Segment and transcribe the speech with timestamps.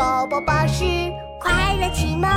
[0.00, 0.82] 宝宝巴士
[1.38, 2.30] 快乐启蒙。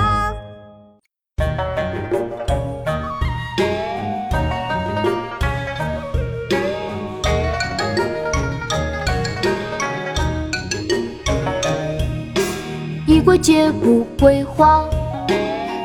[13.08, 14.84] 衣柜解不归花，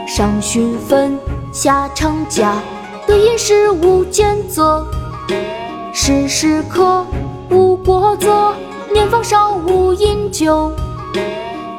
[0.05, 1.17] 上须分，
[1.53, 2.57] 下称家。
[3.07, 4.85] 得饮食无间责，
[5.95, 7.07] 时时刻
[7.53, 8.53] 无过则。
[8.93, 10.73] 年方少无饮酒，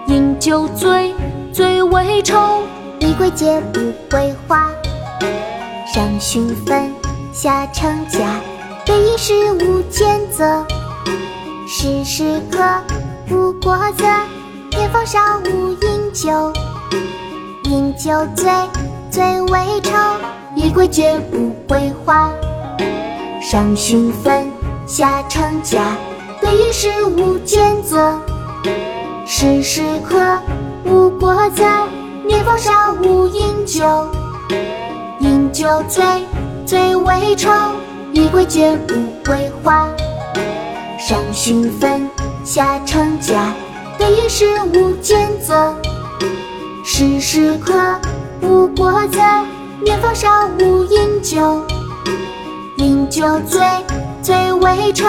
[0.10, 1.14] 饮酒醉，
[1.54, 2.63] 醉为愁。
[2.99, 4.68] 衣柜解不归花，
[5.85, 6.91] 上须分，
[7.32, 8.41] 下称家。
[8.88, 10.66] 得饮食无间责，
[11.68, 12.58] 时时刻
[13.30, 14.04] 无过则。
[14.72, 16.52] 年方少无饮酒，
[17.66, 18.52] 饮酒醉，
[19.12, 19.91] 醉为愁。
[20.55, 22.32] 衣柜解不归花，
[23.40, 24.52] 上须分，
[24.88, 25.96] 下称家。
[26.41, 28.20] 得饮食无间责，
[29.32, 30.40] 时时刻
[30.86, 31.64] 无过则。
[32.26, 32.72] 年方少
[33.04, 34.10] 无饮酒，
[35.20, 36.04] 饮酒醉，
[36.66, 37.48] 醉为愁。
[38.12, 39.88] 衣柜解不归花，
[40.98, 42.10] 上须分，
[42.44, 43.54] 下称家。
[43.99, 45.76] 得饮食无间责，
[46.84, 47.76] 时时刻
[48.41, 49.20] 无过则。
[49.84, 50.27] 年方少
[50.60, 51.64] 无饮酒，
[52.77, 53.62] 饮酒醉，
[54.24, 55.05] 醉为愁。